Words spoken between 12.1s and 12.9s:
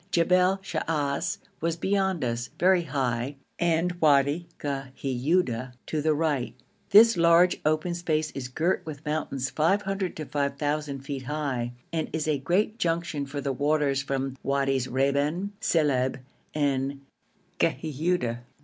is a great